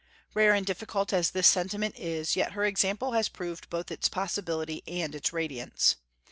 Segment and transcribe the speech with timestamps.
[0.33, 4.81] Rare and difficult as this sentiment is, yet her example has proved both its possibility
[4.87, 5.97] and its radiance.